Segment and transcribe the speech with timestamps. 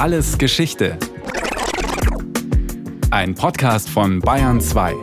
[0.00, 0.96] Alles Geschichte.
[3.10, 4.94] Ein Podcast von Bayern 2.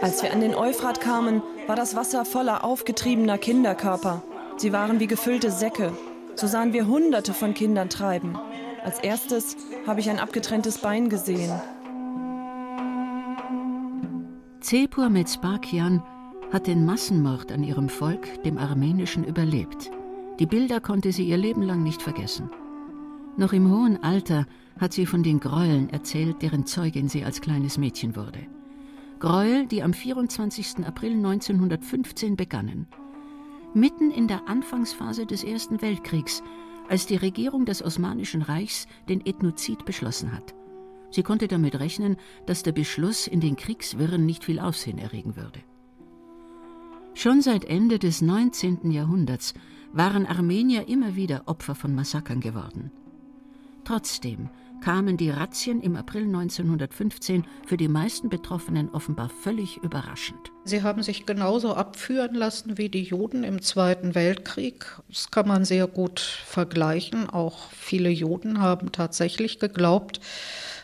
[0.00, 4.24] Als wir an den Euphrat kamen, war das Wasser voller aufgetriebener Kinderkörper.
[4.56, 5.92] Sie waren wie gefüllte Säcke.
[6.34, 8.36] So sahen wir Hunderte von Kindern treiben.
[8.82, 9.56] Als erstes
[9.86, 11.52] habe ich ein abgetrenntes Bein gesehen.
[14.58, 16.02] Zepur Metzbakian
[16.52, 19.90] hat den Massenmord an ihrem Volk, dem armenischen, überlebt.
[20.38, 22.50] Die Bilder konnte sie ihr Leben lang nicht vergessen.
[23.38, 24.46] Noch im hohen Alter
[24.78, 28.40] hat sie von den Gräueln erzählt, deren Zeugin sie als kleines Mädchen wurde.
[29.18, 30.84] Gräuel, die am 24.
[30.86, 32.86] April 1915 begannen.
[33.72, 36.42] Mitten in der Anfangsphase des Ersten Weltkriegs,
[36.88, 40.54] als die Regierung des Osmanischen Reichs den Ethnozid beschlossen hat.
[41.10, 45.60] Sie konnte damit rechnen, dass der Beschluss in den Kriegswirren nicht viel Aufsehen erregen würde.
[47.14, 48.90] Schon seit Ende des 19.
[48.90, 49.52] Jahrhunderts
[49.92, 52.90] waren Armenier immer wieder Opfer von Massakern geworden.
[53.84, 54.48] Trotzdem
[54.82, 60.50] kamen die Razzien im April 1915 für die meisten Betroffenen offenbar völlig überraschend.
[60.64, 64.86] Sie haben sich genauso abführen lassen wie die Juden im Zweiten Weltkrieg.
[65.08, 67.28] Das kann man sehr gut vergleichen.
[67.28, 70.20] Auch viele Juden haben tatsächlich geglaubt,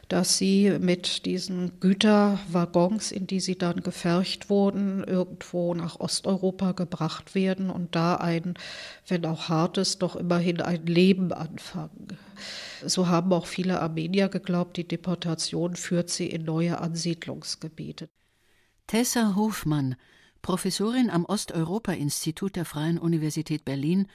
[0.09, 7.35] dass sie mit diesen Güterwaggons, in die sie dann gefercht wurden, irgendwo nach Osteuropa gebracht
[7.35, 8.55] werden und da ein,
[9.07, 12.19] wenn auch hartes, doch immerhin ein Leben anfangen.
[12.85, 18.09] So haben auch viele Armenier geglaubt, die Deportation führt sie in neue Ansiedlungsgebiete.
[18.87, 19.97] Tessa Hofmann,
[20.41, 24.07] Professorin am Osteuropa-Institut der Freien Universität Berlin,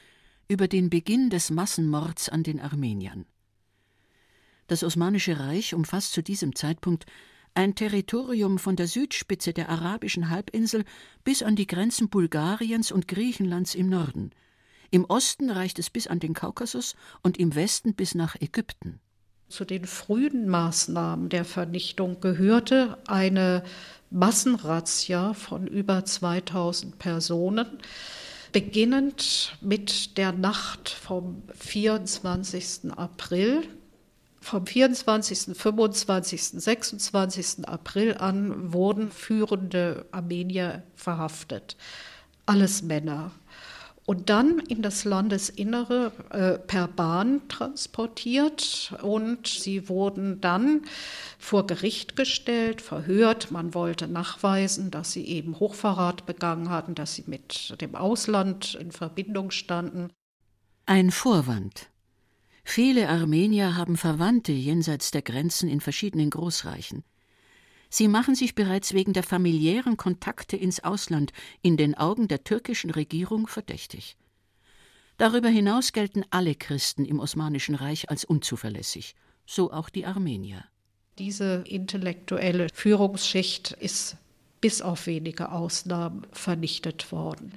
[0.47, 3.25] über den Beginn des Massenmords an den Armeniern.
[4.67, 7.05] Das Osmanische Reich umfasst zu diesem Zeitpunkt
[7.55, 10.85] ein Territorium von der Südspitze der arabischen Halbinsel
[11.23, 14.31] bis an die Grenzen Bulgariens und Griechenlands im Norden.
[14.89, 18.99] Im Osten reicht es bis an den Kaukasus und im Westen bis nach Ägypten.
[19.49, 23.63] Zu den frühen Maßnahmen der Vernichtung gehörte eine
[24.09, 27.67] Massenrazzia von über 2000 Personen,
[28.51, 32.91] beginnend mit der Nacht vom 24.
[32.95, 33.63] April
[34.43, 37.67] vom 24., 25., 26.
[37.67, 41.77] April an wurden führende Armenier verhaftet.
[42.45, 43.31] Alles Männer.
[44.05, 50.81] Und dann in das Landesinnere äh, per Bahn transportiert und sie wurden dann
[51.39, 53.51] vor Gericht gestellt, verhört.
[53.51, 58.91] Man wollte nachweisen, dass sie eben Hochverrat begangen hatten, dass sie mit dem Ausland in
[58.91, 60.09] Verbindung standen.
[60.85, 61.92] Ein Vorwand.
[62.63, 67.03] Viele Armenier haben Verwandte jenseits der Grenzen in verschiedenen Großreichen.
[67.89, 71.31] Sie machen sich bereits wegen der familiären Kontakte ins Ausland
[71.61, 74.17] in den Augen der türkischen Regierung verdächtig.
[75.17, 79.13] Darüber hinaus gelten alle Christen im Osmanischen Reich als unzuverlässig,
[79.45, 80.65] so auch die Armenier.
[81.19, 84.17] Diese intellektuelle Führungsschicht ist
[84.63, 87.51] bis auf wenige Ausnahmen vernichtet worden.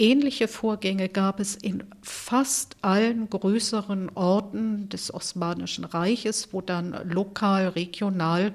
[0.00, 7.68] Ähnliche Vorgänge gab es in fast allen größeren Orten des Osmanischen Reiches, wo dann lokal,
[7.68, 8.50] regional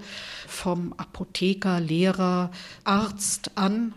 [0.46, 2.52] vom Apotheker, Lehrer,
[2.84, 3.94] Arzt an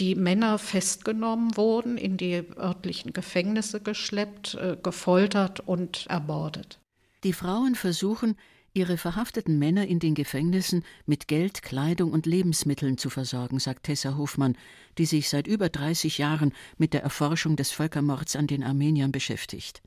[0.00, 6.78] die Männer festgenommen wurden, in die örtlichen Gefängnisse geschleppt, äh, gefoltert und ermordet.
[7.22, 8.36] Die Frauen versuchen,
[8.74, 14.16] ihre verhafteten Männer in den Gefängnissen mit Geld, Kleidung und Lebensmitteln zu versorgen, sagt Tessa
[14.16, 14.56] Hofmann,
[14.98, 19.82] die sich seit über 30 Jahren mit der Erforschung des Völkermords an den Armeniern beschäftigt.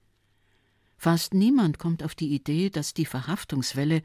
[0.98, 4.02] Fast niemand kommt auf die Idee, dass die Verhaftungswelle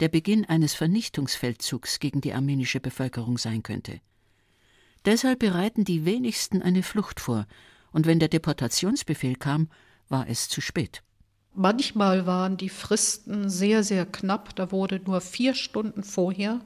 [0.00, 4.00] der Beginn eines Vernichtungsfeldzugs gegen die armenische Bevölkerung sein könnte.
[5.04, 7.46] Deshalb bereiten die wenigsten eine Flucht vor,
[7.90, 9.68] und wenn der Deportationsbefehl kam,
[10.08, 11.02] war es zu spät.
[11.54, 14.56] Manchmal waren die Fristen sehr, sehr knapp.
[14.56, 16.60] Da wurde nur vier Stunden vorher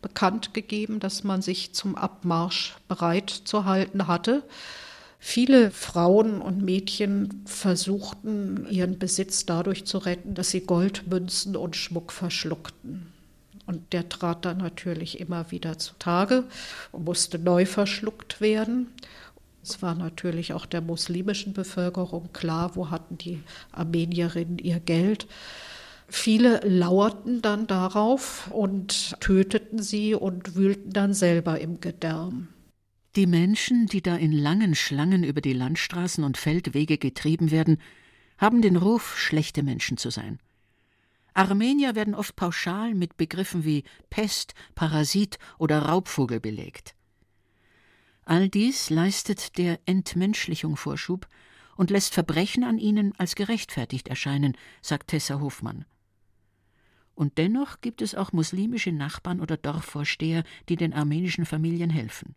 [0.00, 4.42] bekannt gegeben, dass man sich zum Abmarsch bereit zu halten hatte.
[5.18, 12.10] Viele Frauen und Mädchen versuchten, ihren Besitz dadurch zu retten, dass sie Goldmünzen und Schmuck
[12.10, 13.12] verschluckten.
[13.66, 16.44] Und der trat dann natürlich immer wieder zutage
[16.90, 18.88] und musste neu verschluckt werden.
[19.62, 25.28] Es war natürlich auch der muslimischen Bevölkerung klar, wo hatten die Armenierinnen ihr Geld.
[26.08, 32.48] Viele lauerten dann darauf und töteten sie und wühlten dann selber im Gedärm.
[33.14, 37.78] Die Menschen, die da in langen Schlangen über die Landstraßen und Feldwege getrieben werden,
[38.38, 40.38] haben den Ruf, schlechte Menschen zu sein.
[41.34, 46.94] Armenier werden oft pauschal mit Begriffen wie Pest, Parasit oder Raubvogel belegt.
[48.24, 51.26] All dies leistet der Entmenschlichung Vorschub
[51.76, 55.84] und lässt Verbrechen an ihnen als gerechtfertigt erscheinen, sagt Tessa Hofmann.
[57.14, 62.34] Und dennoch gibt es auch muslimische Nachbarn oder Dorfvorsteher, die den armenischen Familien helfen.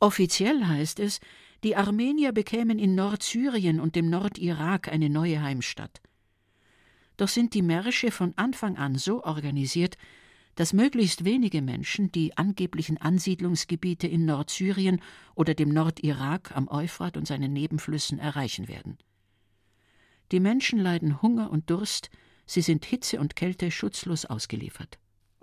[0.00, 1.20] Offiziell heißt es,
[1.62, 6.00] die Armenier bekämen in Nordsyrien und dem Nordirak eine neue Heimstatt.
[7.16, 9.96] Doch sind die Märsche von Anfang an so organisiert,
[10.54, 15.00] dass möglichst wenige Menschen die angeblichen Ansiedlungsgebiete in Nordsyrien
[15.34, 18.98] oder dem Nordirak am Euphrat und seinen Nebenflüssen erreichen werden.
[20.32, 22.10] Die Menschen leiden Hunger und Durst,
[22.46, 24.98] sie sind Hitze und Kälte schutzlos ausgeliefert.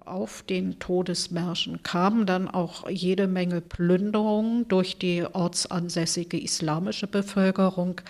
[0.06, 8.02] Auf den Todesmärschen kam dann auch jede Menge Plünderungen durch die ortsansässige islamische Bevölkerung.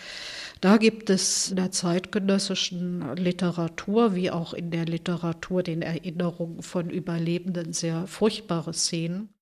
[0.62, 6.90] Da gibt es in der zeitgenössischen Literatur wie auch in der Literatur den Erinnerungen von
[6.90, 9.34] Überlebenden sehr furchtbare Szenen.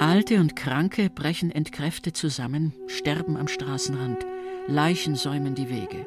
[0.00, 4.24] Alte und Kranke brechen entkräftet zusammen, sterben am Straßenrand,
[4.66, 6.06] Leichen säumen die Wege.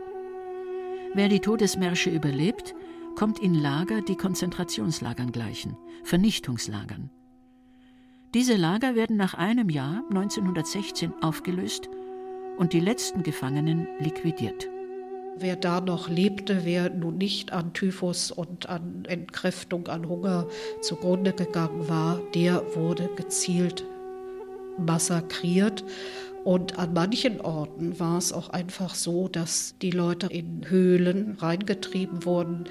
[1.13, 2.73] Wer die Todesmärsche überlebt,
[3.15, 7.11] kommt in Lager, die Konzentrationslagern gleichen, Vernichtungslagern.
[8.33, 11.87] Diese Lager werden nach einem Jahr, 1916, aufgelöst
[12.57, 14.72] und die letzten Gefangenen liquidiert.
[15.37, 20.47] Wer da noch lebte, wer nun nicht an Typhus und an Entkräftung, an Hunger
[20.81, 23.83] zugrunde gegangen war, der wurde gezielt
[24.77, 25.83] massakriert.
[26.43, 32.25] Und an manchen Orten war es auch einfach so, dass die Leute in Höhlen reingetrieben
[32.25, 32.65] wurden.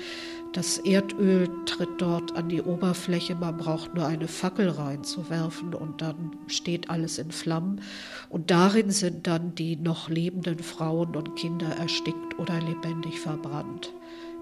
[0.53, 6.37] Das Erdöl tritt dort an die Oberfläche, man braucht nur eine Fackel reinzuwerfen und dann
[6.47, 7.81] steht alles in Flammen.
[8.29, 13.95] Und darin sind dann die noch lebenden Frauen und Kinder erstickt oder lebendig verbrannt.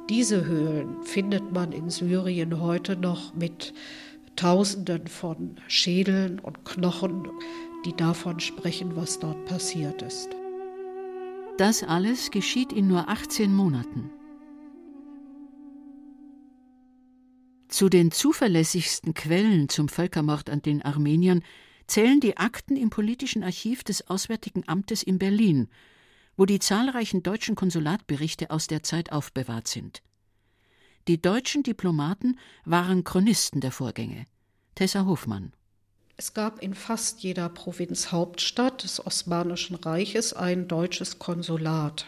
[0.09, 3.73] Diese Höhlen findet man in Syrien heute noch mit
[4.35, 7.29] Tausenden von Schädeln und Knochen,
[7.87, 10.29] die davon sprechen, was dort passiert ist.
[11.57, 14.11] Das alles geschieht in nur 18 Monaten.
[17.71, 21.45] Zu den zuverlässigsten Quellen zum Völkermord an den Armeniern
[21.87, 25.69] zählen die Akten im politischen Archiv des Auswärtigen Amtes in Berlin,
[26.37, 30.03] wo die zahlreichen deutschen Konsulatberichte aus der Zeit aufbewahrt sind.
[31.07, 34.27] Die deutschen Diplomaten waren Chronisten der Vorgänge.
[34.75, 35.53] Tessa Hofmann.
[36.17, 42.05] Es gab in fast jeder Provinzhauptstadt des Osmanischen Reiches ein deutsches Konsulat.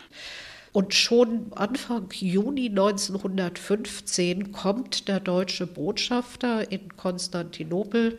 [0.73, 8.19] Und schon Anfang Juni 1915 kommt der deutsche Botschafter in Konstantinopel,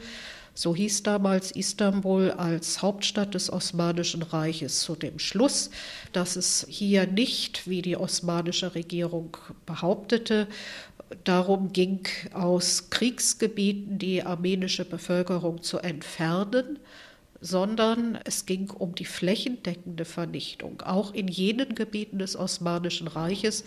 [0.53, 5.71] so hieß damals Istanbul als Hauptstadt des Osmanischen Reiches, zu dem Schluss,
[6.11, 9.35] dass es hier nicht, wie die osmanische Regierung
[9.65, 10.47] behauptete,
[11.23, 12.01] darum ging,
[12.33, 16.77] aus Kriegsgebieten die armenische Bevölkerung zu entfernen,
[17.43, 23.65] sondern es ging um die flächendeckende Vernichtung, auch in jenen Gebieten des Osmanischen Reiches,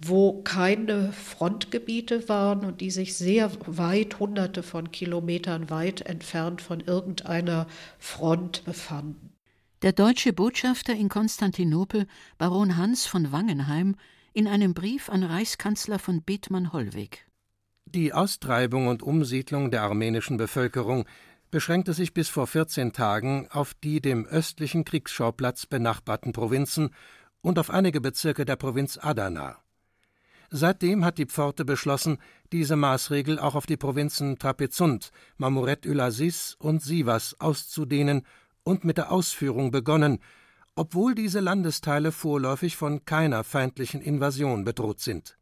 [0.00, 6.80] wo keine Frontgebiete waren und die sich sehr weit, hunderte von Kilometern weit entfernt von
[6.80, 7.66] irgendeiner
[7.98, 9.30] Front befanden.
[9.82, 12.06] Der deutsche Botschafter in Konstantinopel,
[12.38, 13.96] Baron Hans von Wangenheim,
[14.32, 17.26] in einem Brief an Reichskanzler von Bethmann Hollweg.
[17.84, 21.04] Die Austreibung und Umsiedlung der armenischen Bevölkerung
[21.52, 26.90] beschränkte sich bis vor 14 Tagen auf die dem östlichen Kriegsschauplatz benachbarten Provinzen
[27.42, 29.58] und auf einige Bezirke der Provinz Adana.
[30.50, 32.18] Seitdem hat die Pforte beschlossen,
[32.52, 38.26] diese Maßregel auch auf die Provinzen Trapezunt, Mamuret-Ül-Aziz und Sivas auszudehnen
[38.62, 40.20] und mit der Ausführung begonnen,
[40.74, 45.36] obwohl diese Landesteile vorläufig von keiner feindlichen Invasion bedroht sind.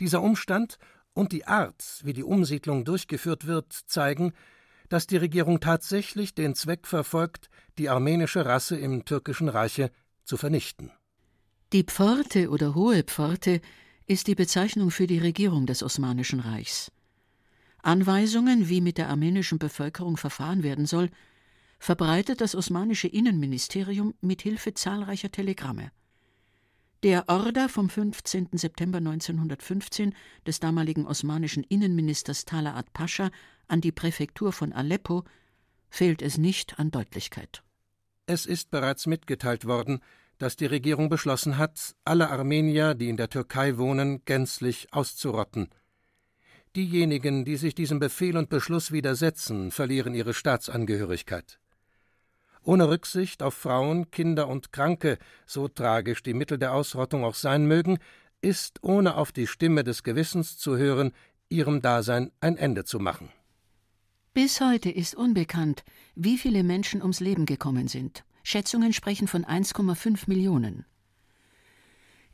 [0.00, 0.78] Dieser Umstand
[1.14, 4.32] und die Art, wie die Umsiedlung durchgeführt wird, zeigen,
[4.92, 9.90] dass die Regierung tatsächlich den Zweck verfolgt, die armenische Rasse im türkischen Reiche
[10.24, 10.90] zu vernichten.
[11.72, 13.62] Die Pforte oder Hohe Pforte
[14.06, 16.92] ist die Bezeichnung für die Regierung des Osmanischen Reichs.
[17.82, 21.08] Anweisungen, wie mit der armenischen Bevölkerung verfahren werden soll,
[21.78, 25.90] verbreitet das osmanische Innenministerium mit Hilfe zahlreicher Telegramme.
[27.02, 28.50] Der Order vom 15.
[28.52, 30.14] September 1915
[30.46, 33.32] des damaligen osmanischen Innenministers Talaat Pascha
[33.66, 35.24] an die Präfektur von Aleppo
[35.90, 37.64] fehlt es nicht an Deutlichkeit.
[38.26, 39.98] Es ist bereits mitgeteilt worden,
[40.38, 45.70] dass die Regierung beschlossen hat, alle Armenier, die in der Türkei wohnen, gänzlich auszurotten.
[46.76, 51.58] Diejenigen, die sich diesem Befehl und Beschluss widersetzen, verlieren ihre Staatsangehörigkeit.
[52.64, 57.66] Ohne Rücksicht auf Frauen, Kinder und Kranke, so tragisch die Mittel der Ausrottung auch sein
[57.66, 57.98] mögen,
[58.40, 61.12] ist, ohne auf die Stimme des Gewissens zu hören,
[61.48, 63.30] ihrem Dasein ein Ende zu machen.
[64.34, 68.24] Bis heute ist unbekannt, wie viele Menschen ums Leben gekommen sind.
[68.44, 70.84] Schätzungen sprechen von 1,5 Millionen.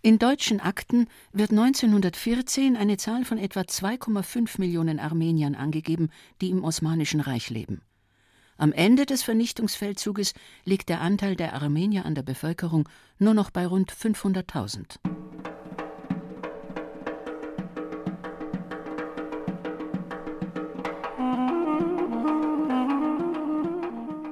[0.01, 6.63] In deutschen Akten wird 1914 eine Zahl von etwa 2,5 Millionen Armeniern angegeben, die im
[6.63, 7.83] Osmanischen Reich leben.
[8.61, 10.35] Am Ende des Vernichtungsfeldzuges
[10.65, 12.89] liegt der Anteil der Armenier an der Bevölkerung
[13.21, 14.99] nur noch bei rund 500.000.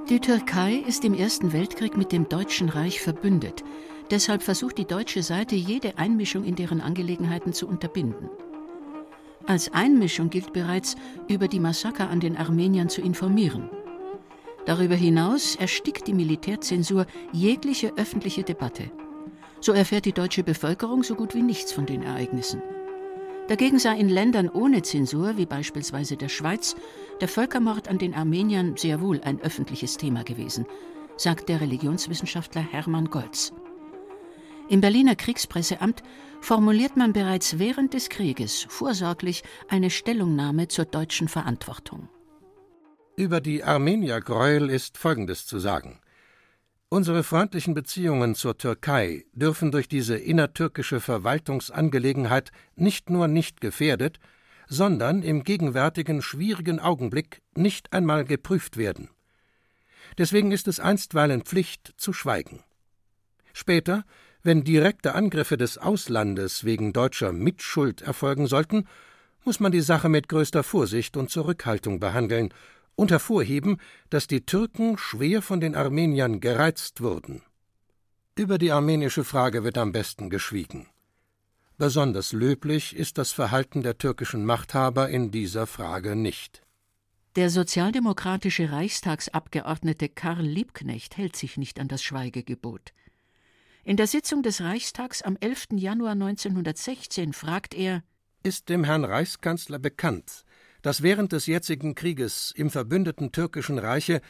[0.08, 3.62] Die Türkei ist im Ersten Weltkrieg mit dem Deutschen Reich verbündet.
[4.10, 8.28] Deshalb versucht die deutsche Seite, jede Einmischung in deren Angelegenheiten zu unterbinden.
[9.46, 10.96] Als Einmischung gilt bereits,
[11.28, 13.70] über die Massaker an den Armeniern zu informieren.
[14.66, 18.90] Darüber hinaus erstickt die Militärzensur jegliche öffentliche Debatte.
[19.60, 22.62] So erfährt die deutsche Bevölkerung so gut wie nichts von den Ereignissen.
[23.48, 26.74] Dagegen sei in Ländern ohne Zensur, wie beispielsweise der Schweiz,
[27.20, 30.66] der Völkermord an den Armeniern sehr wohl ein öffentliches Thema gewesen,
[31.16, 33.52] sagt der Religionswissenschaftler Hermann Goltz.
[34.68, 36.02] Im Berliner Kriegspresseamt
[36.40, 42.08] formuliert man bereits während des Krieges vorsorglich eine Stellungnahme zur deutschen Verantwortung.
[43.18, 46.00] Über die Armeniergräuel ist Folgendes zu sagen.
[46.90, 54.18] Unsere freundlichen Beziehungen zur Türkei dürfen durch diese innertürkische Verwaltungsangelegenheit nicht nur nicht gefährdet,
[54.68, 59.08] sondern im gegenwärtigen schwierigen Augenblick nicht einmal geprüft werden.
[60.18, 62.64] Deswegen ist es einstweilen Pflicht zu schweigen.
[63.54, 64.04] Später,
[64.42, 68.86] wenn direkte Angriffe des Auslandes wegen deutscher Mitschuld erfolgen sollten,
[69.42, 72.52] muss man die Sache mit größter Vorsicht und Zurückhaltung behandeln
[72.96, 73.78] und hervorheben,
[74.10, 77.42] dass die Türken schwer von den Armeniern gereizt wurden.
[78.34, 80.88] Über die armenische Frage wird am besten geschwiegen.
[81.78, 86.62] Besonders löblich ist das Verhalten der türkischen Machthaber in dieser Frage nicht.
[87.36, 92.94] Der sozialdemokratische Reichstagsabgeordnete Karl Liebknecht hält sich nicht an das Schweigegebot.
[93.84, 95.66] In der Sitzung des Reichstags am 11.
[95.72, 98.02] Januar 1916 fragt er:
[98.42, 100.45] Ist dem Herrn Reichskanzler bekannt,
[100.86, 104.20] dass während des jetzigen Krieges im verbündeten türkischen Reiche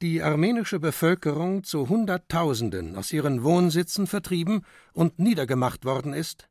[0.00, 6.48] die armenische Bevölkerung zu Hunderttausenden aus ihren Wohnsitzen vertrieben und niedergemacht worden ist?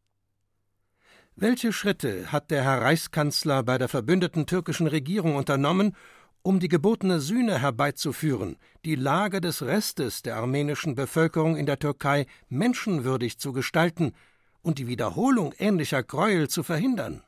[1.37, 5.95] Welche Schritte hat der Herr Reichskanzler bei der verbündeten türkischen Regierung unternommen,
[6.41, 12.25] um die gebotene Sühne herbeizuführen, die Lage des Restes der armenischen Bevölkerung in der Türkei
[12.49, 14.11] menschenwürdig zu gestalten
[14.61, 17.23] und die Wiederholung ähnlicher Gräuel zu verhindern?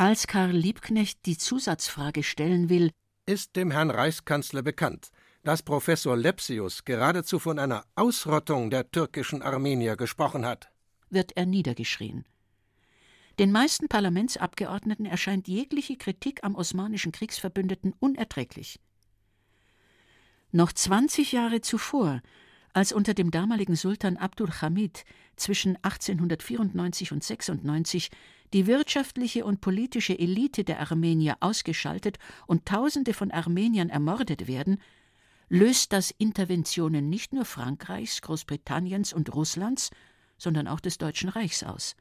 [0.00, 2.92] Als Karl Liebknecht die Zusatzfrage stellen will,
[3.26, 5.08] ist dem Herrn Reichskanzler bekannt,
[5.42, 10.70] dass Professor Lepsius geradezu von einer Ausrottung der türkischen Armenier gesprochen hat,
[11.10, 12.24] wird er niedergeschrien.
[13.40, 18.78] Den meisten Parlamentsabgeordneten erscheint jegliche Kritik am osmanischen Kriegsverbündeten unerträglich.
[20.52, 22.22] Noch 20 Jahre zuvor,
[22.72, 25.04] als unter dem damaligen Sultan Abdul Hamid
[25.36, 28.10] zwischen 1894 und 96
[28.52, 34.80] die wirtschaftliche und politische Elite der Armenier ausgeschaltet und Tausende von Armeniern ermordet werden,
[35.48, 39.90] löst das Interventionen nicht nur Frankreichs, Großbritanniens und Russlands,
[40.38, 41.96] sondern auch des Deutschen Reichs aus.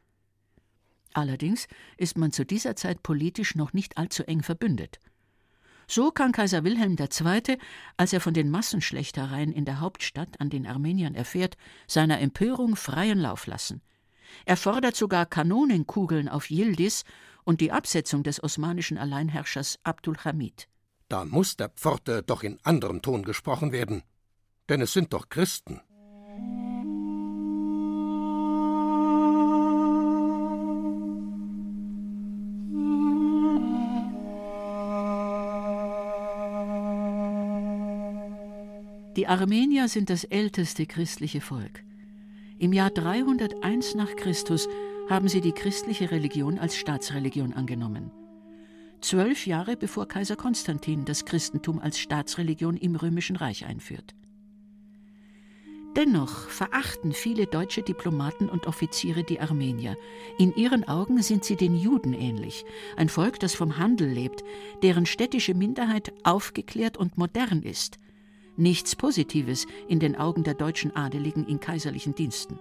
[1.14, 5.00] Allerdings ist man zu dieser Zeit politisch noch nicht allzu eng verbündet.
[5.90, 7.58] So kann Kaiser Wilhelm II.,
[7.96, 11.56] als er von den Massenschlechtereien in der Hauptstadt an den Armeniern erfährt,
[11.88, 13.82] seiner Empörung freien Lauf lassen.
[14.46, 17.06] Er fordert sogar Kanonenkugeln auf Yildiz
[17.46, 20.68] und die Absetzung des osmanischen Alleinherrschers Abdul Hamid.
[21.08, 24.04] Da muss der Pforte doch in anderem Ton gesprochen werden.
[24.68, 25.80] Denn es sind doch Christen.
[39.28, 41.84] Die Armenier sind das älteste christliche Volk.
[42.60, 44.70] Im Jahr 301 nach Christus
[45.10, 48.10] haben sie die christliche Religion als Staatsreligion angenommen.
[49.02, 54.16] Zwölf Jahre bevor Kaiser Konstantin das Christentum als Staatsreligion im Römischen Reich einführt.
[55.98, 59.98] Dennoch verachten viele deutsche Diplomaten und Offiziere die Armenier.
[60.40, 62.64] In ihren Augen sind sie den Juden ähnlich,
[62.96, 64.46] ein Volk, das vom Handel lebt,
[64.84, 68.00] deren städtische Minderheit aufgeklärt und modern ist–
[68.58, 72.60] nichts Positives in den Augen der deutschen Adeligen in kaiserlichen Diensten.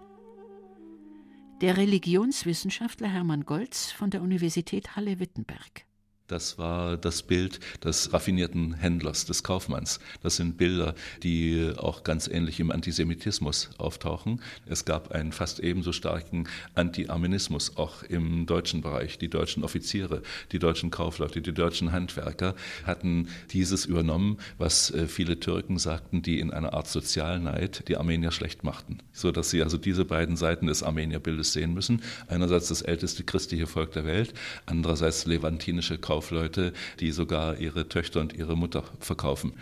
[1.61, 5.87] Der Religionswissenschaftler Hermann Goltz von der Universität Halle-Wittenberg.
[6.29, 10.01] Das war das Bild des raffinierten Händlers, des Kaufmanns.
[10.25, 14.41] Das sind Bilder, die auch ganz ähnlich im Antisemitismus auftauchen.
[14.67, 19.19] Es gab einen fast ebenso starken Anti-Armenismus auch im deutschen Bereich.
[19.19, 25.39] Die deutschen Offiziere, die deutschen Kaufleute, die deutschen Handwerker hatten dieses übernommen, was äh, viele
[25.39, 28.99] Türken sagten, die in einer Art Sozialneid die Armenier schlecht machten.
[29.13, 32.03] So dass sie also diese beiden Seiten des Armenierbildes sehen müssen.
[32.27, 34.35] Einerseits das älteste christliche Volk der Welt,
[34.67, 39.53] andererseits levantinische Kaufleute Kaufleute, die sogar ihre Töchter und ihre Mutter verkaufen.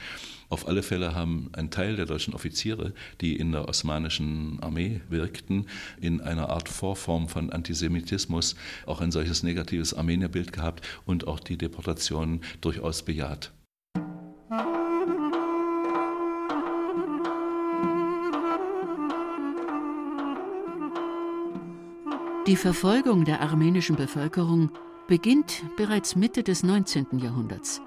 [0.49, 5.66] Auf alle Fälle haben ein Teil der deutschen Offiziere, die in der osmanischen Armee wirkten,
[6.00, 8.54] in einer Art Vorform von Antisemitismus
[8.87, 13.50] auch ein solches negatives Armenierbild gehabt und auch die Deportation durchaus bejaht.
[22.46, 24.70] Die Verfolgung der armenischen Bevölkerung
[25.06, 27.18] beginnt bereits Mitte des 19.
[27.18, 27.82] Jahrhunderts.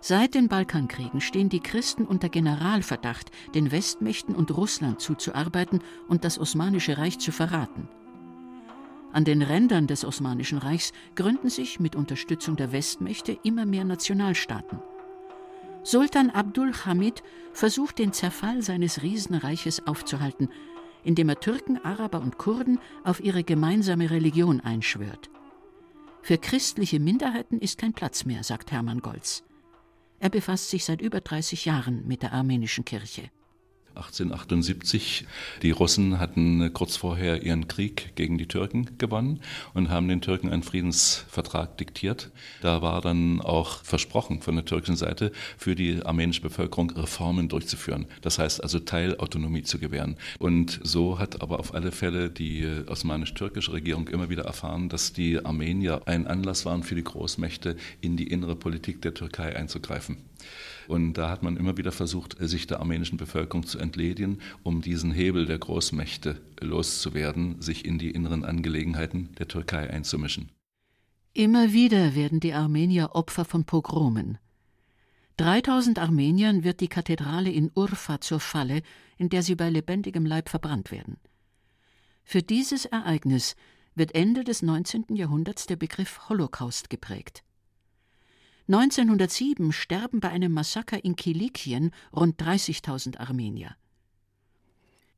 [0.00, 6.38] Seit den Balkankriegen stehen die Christen unter Generalverdacht, den Westmächten und Russland zuzuarbeiten und das
[6.38, 7.88] Osmanische Reich zu verraten.
[9.12, 14.78] An den Rändern des Osmanischen Reichs gründen sich mit Unterstützung der Westmächte immer mehr Nationalstaaten.
[15.82, 20.48] Sultan Abdul Hamid versucht den Zerfall seines Riesenreiches aufzuhalten,
[21.04, 25.30] indem er Türken, Araber und Kurden auf ihre gemeinsame Religion einschwört.
[26.22, 29.42] Für christliche Minderheiten ist kein Platz mehr, sagt Hermann Golz.
[30.18, 33.30] Er befasst sich seit über 30 Jahren mit der armenischen Kirche.
[34.00, 35.26] 1878.
[35.62, 39.40] Die Russen hatten kurz vorher ihren Krieg gegen die Türken gewonnen
[39.74, 42.30] und haben den Türken einen Friedensvertrag diktiert.
[42.62, 48.06] Da war dann auch versprochen von der türkischen Seite, für die armenische Bevölkerung Reformen durchzuführen.
[48.22, 50.16] Das heißt also Teilautonomie zu gewähren.
[50.38, 55.44] Und so hat aber auf alle Fälle die osmanisch-türkische Regierung immer wieder erfahren, dass die
[55.44, 60.16] Armenier ein Anlass waren für die Großmächte, in die innere Politik der Türkei einzugreifen.
[60.88, 65.10] Und da hat man immer wieder versucht, sich der armenischen Bevölkerung zu entledigen, um diesen
[65.10, 70.50] Hebel der Großmächte loszuwerden, sich in die inneren Angelegenheiten der Türkei einzumischen.
[71.32, 74.38] Immer wieder werden die Armenier Opfer von Pogromen.
[75.38, 78.82] 3000 Armeniern wird die Kathedrale in Urfa zur Falle,
[79.18, 81.16] in der sie bei lebendigem Leib verbrannt werden.
[82.24, 83.56] Für dieses Ereignis
[83.94, 85.06] wird Ende des 19.
[85.16, 87.42] Jahrhunderts der Begriff Holocaust geprägt.
[88.72, 93.74] 1907 sterben bei einem Massaker in Kilikien rund 30.000 Armenier.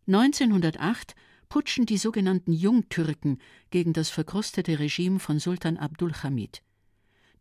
[0.06, 1.14] 1908
[1.48, 3.38] putschen die sogenannten Jungtürken
[3.70, 6.62] gegen das verkrustete Regime von Sultan Abdul Hamid.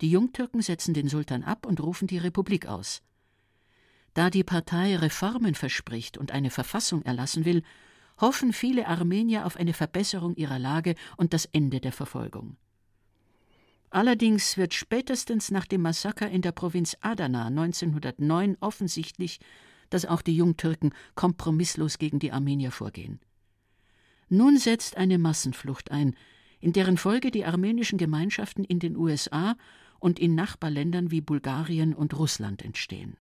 [0.01, 3.01] Die Jungtürken setzen den Sultan ab und rufen die Republik aus.
[4.13, 7.63] Da die Partei Reformen verspricht und eine Verfassung erlassen will,
[8.19, 12.57] hoffen viele Armenier auf eine Verbesserung ihrer Lage und das Ende der Verfolgung.
[13.89, 19.39] Allerdings wird spätestens nach dem Massaker in der Provinz Adana 1909 offensichtlich,
[19.91, 23.19] dass auch die Jungtürken kompromisslos gegen die Armenier vorgehen.
[24.29, 26.15] Nun setzt eine Massenflucht ein,
[26.59, 29.55] in deren Folge die armenischen Gemeinschaften in den USA
[29.99, 33.17] und in Nachbarländern wie Bulgarien und Russland entstehen.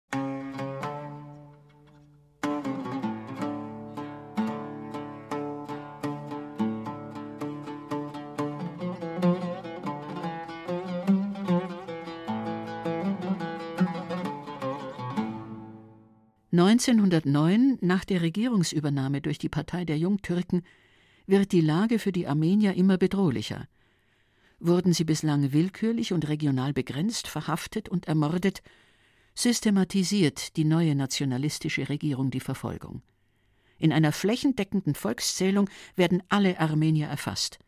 [16.59, 20.63] 1909, nach der Regierungsübernahme durch die Partei der Jungtürken,
[21.27, 23.67] wird die Lage für die Armenier immer bedrohlicher.
[24.59, 28.63] Wurden sie bislang willkürlich und regional begrenzt, verhaftet und ermordet,
[29.35, 33.03] systematisiert die neue nationalistische Regierung die Verfolgung.
[33.77, 37.59] In einer flächendeckenden Volkszählung werden alle Armenier erfasst.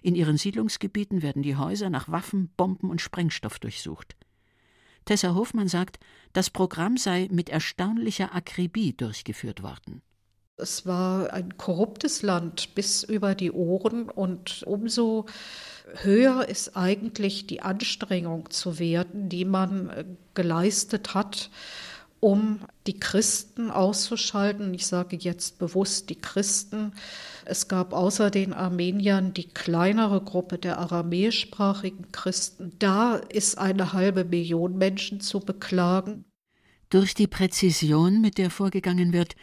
[0.00, 4.16] In ihren Siedlungsgebieten werden die Häuser nach Waffen, Bomben und Sprengstoff durchsucht.
[5.04, 5.98] Tessa Hofmann sagt,
[6.32, 10.02] das Programm sei mit erstaunlicher Akribie durchgeführt worden.
[10.56, 15.26] Es war ein korruptes Land bis über die Ohren und umso
[16.02, 21.50] höher ist eigentlich die Anstrengung zu werden, die man geleistet hat,
[22.22, 24.72] um die Christen auszuschalten.
[24.74, 26.92] Ich sage jetzt bewusst die Christen.
[27.44, 32.76] Es gab außer den Armeniern die kleinere Gruppe der aramäischsprachigen Christen.
[32.78, 36.24] Da ist eine halbe Million Menschen zu beklagen.
[36.90, 39.34] Durch die Präzision, mit der vorgegangen wird,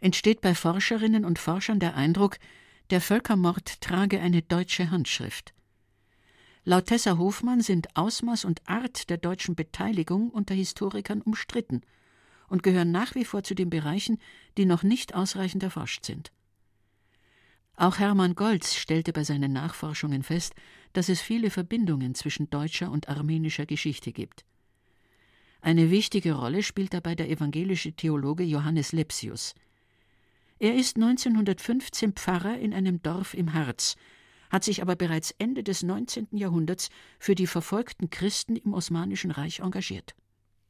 [0.00, 2.38] entsteht bei Forscherinnen und Forschern der Eindruck,
[2.88, 5.52] der Völkermord trage eine deutsche Handschrift.
[6.64, 11.82] Laut Tessa Hofmann sind Ausmaß und Art der deutschen Beteiligung unter Historikern umstritten
[12.52, 14.18] und gehören nach wie vor zu den Bereichen,
[14.58, 16.30] die noch nicht ausreichend erforscht sind.
[17.76, 20.52] Auch Hermann Goltz stellte bei seinen Nachforschungen fest,
[20.92, 24.44] dass es viele Verbindungen zwischen deutscher und armenischer Geschichte gibt.
[25.62, 29.54] Eine wichtige Rolle spielt dabei der evangelische Theologe Johannes Lepsius.
[30.58, 33.96] Er ist 1915 Pfarrer in einem Dorf im Harz,
[34.50, 36.28] hat sich aber bereits Ende des 19.
[36.32, 40.14] Jahrhunderts für die verfolgten Christen im Osmanischen Reich engagiert.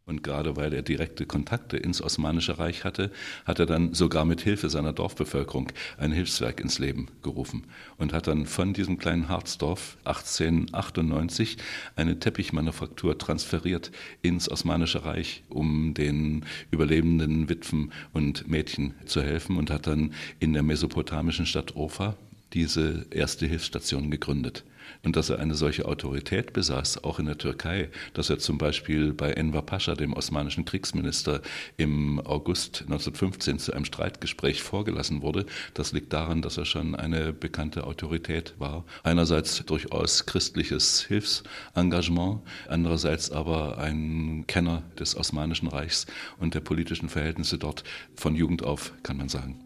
[0.04, 3.12] Und gerade weil er direkte Kontakte ins Osmanische Reich hatte,
[3.44, 7.64] hat er dann sogar mit Hilfe seiner Dorfbevölkerung ein Hilfswerk ins Leben gerufen
[7.98, 11.56] und hat dann von diesem kleinen Harzdorf 1898
[11.94, 19.70] eine Teppichmanufaktur transferiert ins Osmanische Reich, um den überlebenden Witwen und Mädchen zu helfen und
[19.70, 22.16] hat dann in der mesopotamischen Stadt Ofa
[22.52, 24.64] diese erste Hilfsstation gegründet.
[25.04, 29.12] Und dass er eine solche Autorität besaß, auch in der Türkei, dass er zum Beispiel
[29.12, 31.42] bei Enver Pascha, dem osmanischen Kriegsminister,
[31.76, 37.32] im August 1915 zu einem Streitgespräch vorgelassen wurde, das liegt daran, dass er schon eine
[37.32, 38.84] bekannte Autorität war.
[39.02, 46.06] Einerseits durchaus christliches Hilfsengagement, andererseits aber ein Kenner des Osmanischen Reichs
[46.38, 47.82] und der politischen Verhältnisse dort
[48.14, 49.61] von Jugend auf, kann man sagen.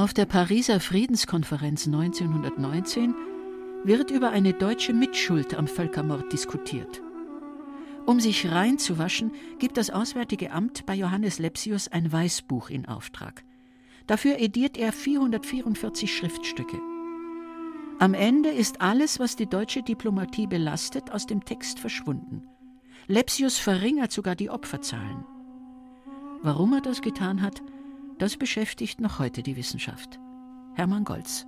[0.00, 3.14] Auf der Pariser Friedenskonferenz 1919
[3.84, 7.02] wird über eine deutsche Mitschuld am Völkermord diskutiert.
[8.06, 13.44] Um sich reinzuwaschen, gibt das Auswärtige Amt bei Johannes Lepsius ein Weißbuch in Auftrag.
[14.06, 16.80] Dafür ediert er 444 Schriftstücke.
[17.98, 22.44] Am Ende ist alles, was die deutsche Diplomatie belastet, aus dem Text verschwunden.
[23.06, 25.26] Lepsius verringert sogar die Opferzahlen.
[26.40, 27.60] Warum er das getan hat,
[28.20, 30.18] das beschäftigt noch heute die Wissenschaft.
[30.74, 31.46] Hermann Golz.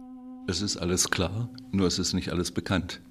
[0.49, 3.03] Es ist alles klar, nur es ist nicht alles bekannt.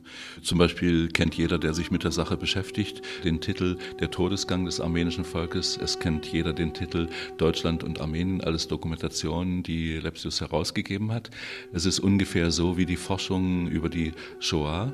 [0.41, 4.81] Zum Beispiel kennt jeder, der sich mit der Sache beschäftigt, den Titel Der Todesgang des
[4.81, 5.77] armenischen Volkes.
[5.77, 11.29] Es kennt jeder den Titel Deutschland und Armenien, alles Dokumentationen, die Lepsius herausgegeben hat.
[11.71, 14.91] Es ist ungefähr so wie die Forschung über die Shoah,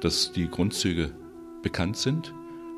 [0.00, 1.12] dass die Grundzüge
[1.62, 2.34] bekannt sind,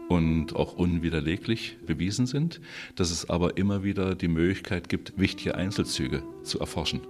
[0.08, 2.60] und auch unwiderleglich bewiesen sind,
[2.96, 7.00] dass es aber immer wieder die Möglichkeit gibt, wichtige Einzelzüge zu erforschen.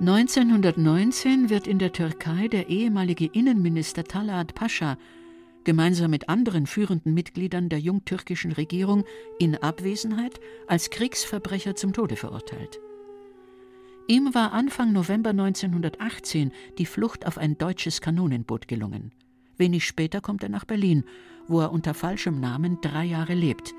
[0.00, 4.98] 1919 wird in der Türkei der ehemalige Innenminister Talat Pascha
[5.64, 9.04] gemeinsam mit anderen führenden Mitgliedern der jungtürkischen Regierung
[9.38, 12.78] in Abwesenheit als Kriegsverbrecher zum Tode verurteilt.
[14.06, 19.12] Ihm war Anfang November 1918 die Flucht auf ein deutsches Kanonenboot gelungen.
[19.56, 21.04] Wenig später kommt er nach Berlin
[21.48, 23.74] wo er unter falschem Namen drei Jahre lebt,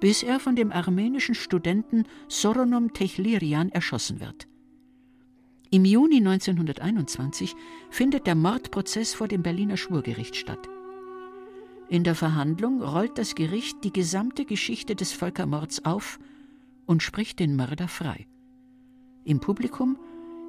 [0.00, 4.46] bis er von dem armenischen Studenten Soronom Techlirian erschossen wird.
[5.70, 7.54] Im Juni 1921
[7.90, 10.68] findet der Mordprozess vor dem Berliner Schwurgericht statt.
[11.88, 16.18] In der Verhandlung rollt das Gericht die gesamte Geschichte des Völkermords auf
[16.84, 18.26] und spricht den Mörder frei.
[19.24, 19.98] Im Publikum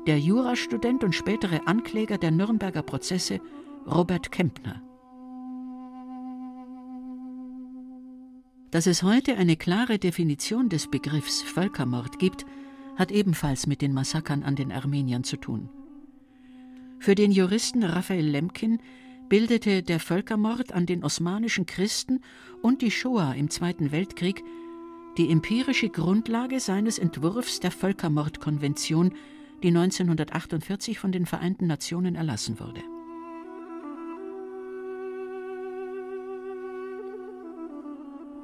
[0.06, 3.42] der Jurastudent und spätere Ankläger der Nürnberger Prozesse
[3.88, 4.82] Robert Kempner.
[8.70, 12.46] Dass es heute eine klare Definition des Begriffs Völkermord gibt,
[12.98, 15.70] hat ebenfalls mit den Massakern an den Armeniern zu tun.
[17.00, 18.80] Für den Juristen Raphael Lemkin
[19.30, 22.20] bildete der Völkermord an den osmanischen Christen
[22.62, 24.44] und die Shoah im Zweiten Weltkrieg
[25.18, 29.14] die empirische Grundlage seines Entwurfs der Völkermordkonvention,
[29.64, 32.84] die 1948 von den Vereinten Nationen erlassen wurde.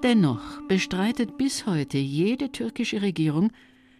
[0.03, 3.53] Dennoch bestreitet bis heute jede türkische Regierung,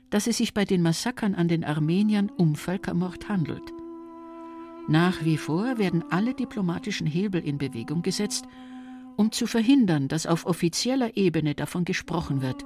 [0.10, 3.64] dass es sich bei den Massakern an den Armeniern um Völkermord handelt.
[4.90, 8.44] Nach wie vor werden alle diplomatischen Hebel in Bewegung gesetzt,
[9.16, 12.66] um zu verhindern, dass auf offizieller Ebene davon gesprochen wird,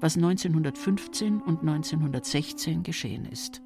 [0.00, 3.60] was 1915 und 1916 geschehen ist.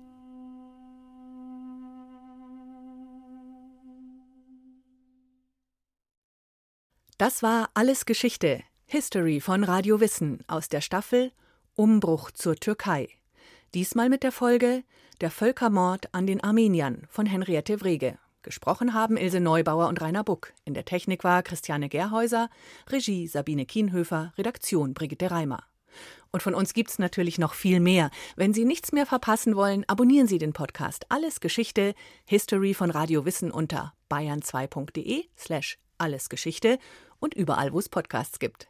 [7.19, 11.33] Das war alles Geschichte History von Radio Wissen aus der Staffel
[11.77, 13.09] Umbruch zur Türkei.
[13.73, 14.85] Diesmal mit der Folge
[15.23, 18.19] Der Völkermord an den Armeniern von Henriette Wrege.
[18.43, 20.53] Gesprochen haben Ilse Neubauer und Rainer Buck.
[20.67, 22.51] In der Technik war Christiane Gerhäuser,
[22.91, 25.65] Regie Sabine Kienhöfer, Redaktion Brigitte Reimer.
[26.31, 28.11] Und von uns gibt's natürlich noch viel mehr.
[28.37, 31.95] Wenn Sie nichts mehr verpassen wollen, abonnieren Sie den Podcast Alles Geschichte,
[32.27, 36.79] History von Radio Wissen unter bayern2.de slash allesgeschichte
[37.21, 38.69] und überall, wo es Podcasts gibt.